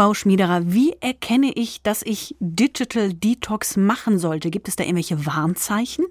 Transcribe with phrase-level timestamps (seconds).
[0.00, 4.50] Frau Schmiederer, wie erkenne ich, dass ich Digital Detox machen sollte?
[4.50, 6.06] Gibt es da irgendwelche Warnzeichen?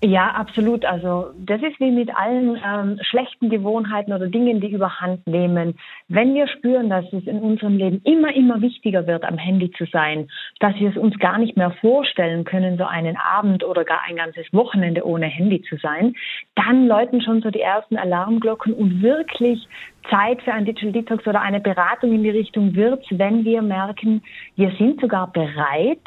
[0.00, 0.84] Ja, absolut.
[0.84, 5.76] Also das ist wie mit allen ähm, schlechten Gewohnheiten oder Dingen, die überhand nehmen.
[6.06, 9.86] Wenn wir spüren, dass es in unserem Leben immer, immer wichtiger wird, am Handy zu
[9.86, 10.28] sein,
[10.60, 14.14] dass wir es uns gar nicht mehr vorstellen können, so einen Abend oder gar ein
[14.14, 16.14] ganzes Wochenende ohne Handy zu sein,
[16.54, 19.66] dann läuten schon so die ersten Alarmglocken und wirklich
[20.08, 24.22] Zeit für ein Digital Detox oder eine Beratung in die Richtung wird, wenn wir merken,
[24.54, 25.98] wir sind sogar bereit,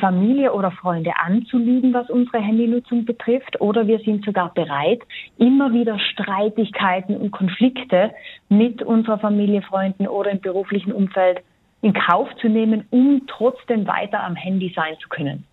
[0.00, 5.00] Familie oder Freunde anzulügen, was unsere Handynutzung betrifft, oder wir sind sogar bereit,
[5.36, 8.12] immer wieder Streitigkeiten und Konflikte
[8.48, 11.40] mit unserer Familie, Freunden oder im beruflichen Umfeld
[11.82, 15.44] in Kauf zu nehmen, um trotzdem weiter am Handy sein zu können.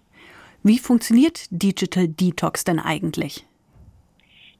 [0.63, 3.45] Wie funktioniert Digital Detox denn eigentlich?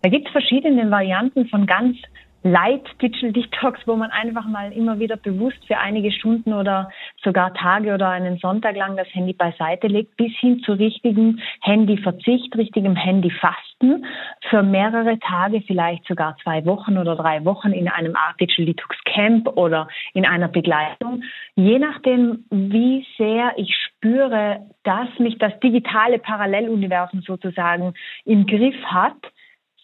[0.02, 1.98] Da gibt es verschiedene Varianten von ganz
[2.44, 6.90] Light Digital Detox, wo man einfach mal immer wieder bewusst für einige Stunden oder
[7.24, 12.56] sogar Tage oder einen Sonntag lang das Handy beiseite legt, bis hin zu richtigem Handyverzicht,
[12.56, 14.06] richtigem Handyfasten
[14.50, 18.98] für mehrere Tage, vielleicht sogar zwei Wochen oder drei Wochen in einem Art Digital Detox
[19.06, 21.24] Camp oder in einer Begleitung.
[21.56, 27.94] Je nachdem, wie sehr ich spüre, dass mich das digitale Paralleluniversum sozusagen
[28.26, 29.18] im Griff hat,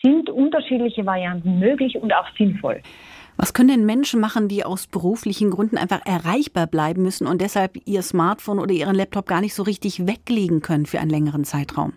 [0.02, 2.82] sind unterschiedliche Varianten möglich und auch sinnvoll.
[3.38, 7.78] Was können denn Menschen machen, die aus beruflichen Gründen einfach erreichbar bleiben müssen und deshalb
[7.86, 11.94] ihr Smartphone oder ihren Laptop gar nicht so richtig weglegen können für einen längeren Zeitraum?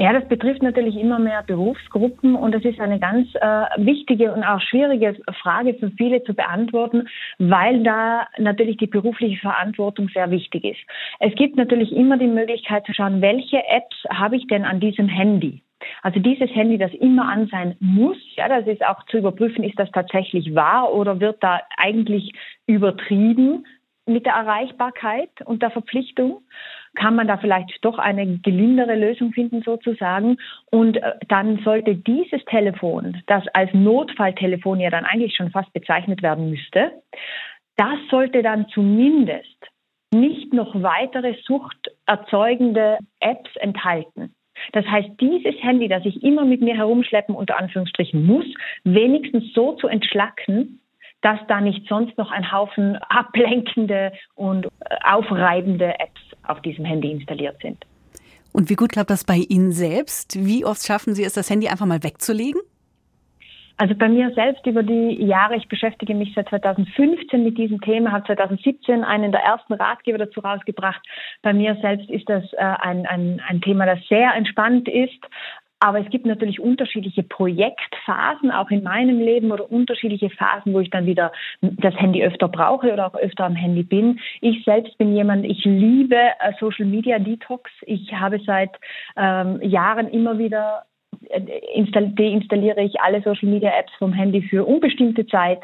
[0.00, 4.42] Ja, das betrifft natürlich immer mehr Berufsgruppen und das ist eine ganz äh, wichtige und
[4.42, 7.06] auch schwierige Frage für viele zu beantworten,
[7.38, 10.80] weil da natürlich die berufliche Verantwortung sehr wichtig ist.
[11.20, 15.06] Es gibt natürlich immer die Möglichkeit zu schauen, welche Apps habe ich denn an diesem
[15.06, 15.62] Handy?
[16.02, 19.78] Also dieses Handy, das immer an sein muss, ja, das ist auch zu überprüfen, ist
[19.78, 22.32] das tatsächlich wahr oder wird da eigentlich
[22.66, 23.64] übertrieben
[24.06, 26.42] mit der Erreichbarkeit und der Verpflichtung?
[26.94, 30.36] Kann man da vielleicht doch eine gelindere Lösung finden sozusagen?
[30.70, 36.22] Und äh, dann sollte dieses Telefon, das als Notfalltelefon ja dann eigentlich schon fast bezeichnet
[36.22, 36.92] werden müsste,
[37.76, 39.56] das sollte dann zumindest
[40.12, 44.31] nicht noch weitere suchterzeugende Apps enthalten.
[44.72, 48.46] Das heißt, dieses Handy, das ich immer mit mir herumschleppen, unter Anführungsstrichen muss,
[48.84, 50.80] wenigstens so zu entschlacken,
[51.20, 54.68] dass da nicht sonst noch ein Haufen ablenkende und äh,
[55.04, 57.84] aufreibende Apps auf diesem Handy installiert sind.
[58.52, 60.36] Und wie gut klappt das bei Ihnen selbst?
[60.44, 62.60] Wie oft schaffen Sie es, das Handy einfach mal wegzulegen?
[63.76, 68.12] Also bei mir selbst über die Jahre, ich beschäftige mich seit 2015 mit diesem Thema,
[68.12, 71.00] habe 2017 einen der ersten Ratgeber dazu rausgebracht.
[71.42, 75.26] Bei mir selbst ist das äh, ein, ein, ein Thema, das sehr entspannt ist.
[75.82, 80.90] Aber es gibt natürlich unterschiedliche Projektphasen, auch in meinem Leben oder unterschiedliche Phasen, wo ich
[80.90, 84.20] dann wieder das Handy öfter brauche oder auch öfter am Handy bin.
[84.40, 87.68] Ich selbst bin jemand, ich liebe äh, Social Media Detox.
[87.84, 88.70] Ich habe seit
[89.16, 90.84] ähm, Jahren immer wieder
[91.40, 95.60] deinstalliere ich alle Social Media Apps vom Handy für unbestimmte Zeit,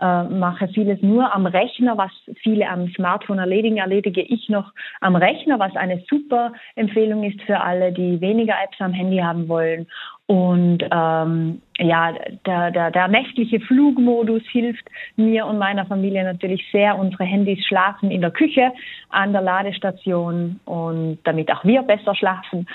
[0.00, 2.10] äh, mache vieles nur am Rechner, was
[2.42, 7.60] viele am Smartphone erledigen, erledige ich noch am Rechner, was eine super Empfehlung ist für
[7.60, 9.86] alle, die weniger Apps am Handy haben wollen.
[10.26, 12.14] Und ähm, ja,
[12.46, 16.96] der, der, der nächtliche Flugmodus hilft mir und meiner Familie natürlich sehr.
[16.96, 18.72] Unsere Handys schlafen in der Küche,
[19.08, 22.68] an der Ladestation und damit auch wir besser schlafen.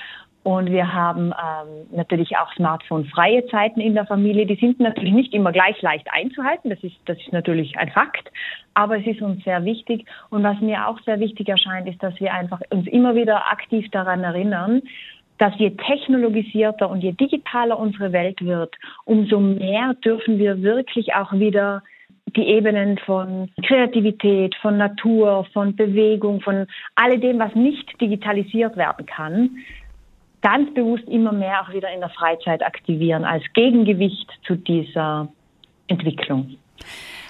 [0.45, 4.45] Und wir haben ähm, natürlich auch smartphone-freie Zeiten in der Familie.
[4.45, 6.69] Die sind natürlich nicht immer gleich leicht einzuhalten.
[6.69, 8.31] Das ist, das ist natürlich ein Fakt.
[8.75, 10.05] Aber es ist uns sehr wichtig.
[10.29, 13.89] Und was mir auch sehr wichtig erscheint, ist, dass wir einfach uns immer wieder aktiv
[13.89, 14.83] daran erinnern,
[15.39, 21.33] dass je technologisierter und je digitaler unsere Welt wird, umso mehr dürfen wir wirklich auch
[21.33, 21.81] wieder
[22.35, 29.49] die Ebenen von Kreativität, von Natur, von Bewegung, von alledem, was nicht digitalisiert werden kann,
[30.45, 35.27] ganz bewusst immer mehr auch wieder in der Freizeit aktivieren als Gegengewicht zu dieser
[35.87, 36.57] Entwicklung.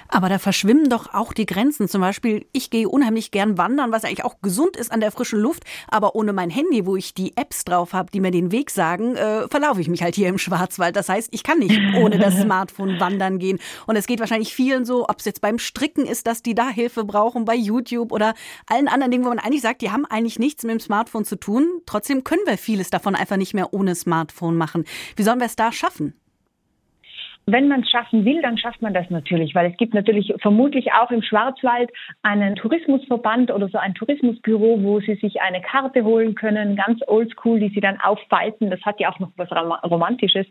[0.08, 1.88] Aber da verschwimmen doch auch die Grenzen.
[1.88, 5.40] Zum Beispiel, ich gehe unheimlich gern wandern, was eigentlich auch gesund ist an der frischen
[5.40, 5.64] Luft.
[5.88, 9.16] Aber ohne mein Handy, wo ich die Apps drauf habe, die mir den Weg sagen,
[9.16, 10.96] äh, verlaufe ich mich halt hier im Schwarzwald.
[10.96, 13.58] Das heißt, ich kann nicht ohne das Smartphone wandern gehen.
[13.86, 16.68] Und es geht wahrscheinlich vielen so, ob es jetzt beim Stricken ist, dass die da
[16.68, 18.34] Hilfe brauchen, bei YouTube oder
[18.66, 21.36] allen anderen Dingen, wo man eigentlich sagt, die haben eigentlich nichts mit dem Smartphone zu
[21.36, 21.82] tun.
[21.86, 24.84] Trotzdem können wir vieles davon einfach nicht mehr ohne Smartphone machen.
[25.16, 26.14] Wie sollen wir es da schaffen?
[27.48, 30.92] Wenn man es schaffen will, dann schafft man das natürlich, weil es gibt natürlich vermutlich
[30.94, 31.90] auch im Schwarzwald
[32.24, 37.60] einen Tourismusverband oder so ein Tourismusbüro, wo Sie sich eine Karte holen können, ganz oldschool,
[37.60, 38.68] die Sie dann auffalten.
[38.68, 40.48] Das hat ja auch noch was Romantisches.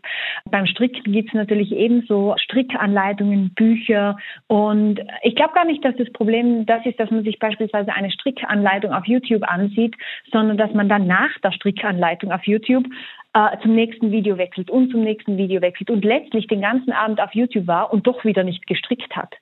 [0.50, 4.16] Beim Stricken gibt es natürlich ebenso Strickanleitungen, Bücher
[4.46, 8.10] und ich glaube gar nicht, dass das Problem das ist, dass man sich beispielsweise eine
[8.10, 9.94] Strickanleitung auf YouTube ansieht,
[10.32, 12.86] sondern dass man dann nach der Strickanleitung auf YouTube
[13.36, 17.20] äh, zum nächsten Video wechselt und zum nächsten Video wechselt und letztlich den ganzen Abend
[17.20, 19.34] auf YouTube war und doch wieder nicht gestrickt hat.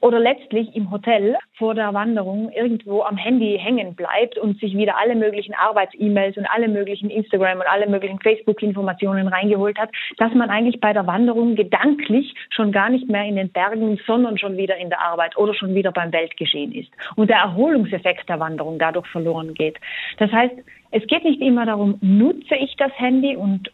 [0.00, 4.98] Oder letztlich im Hotel vor der Wanderung irgendwo am Handy hängen bleibt und sich wieder
[4.98, 10.50] alle möglichen Arbeits-E-Mails und alle möglichen Instagram und alle möglichen Facebook-Informationen reingeholt hat, dass man
[10.50, 14.76] eigentlich bei der Wanderung gedanklich schon gar nicht mehr in den Bergen, sondern schon wieder
[14.76, 16.90] in der Arbeit oder schon wieder beim Weltgeschehen ist.
[17.16, 19.78] Und der Erholungseffekt der Wanderung dadurch verloren geht.
[20.18, 20.54] Das heißt,
[20.90, 23.70] es geht nicht immer darum, nutze ich das Handy und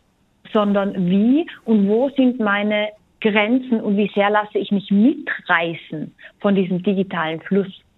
[0.53, 2.88] sondern wie und wo sind meine
[3.20, 7.81] Grenzen und wie sehr lasse ich mich mitreißen von diesem digitalen Fluss.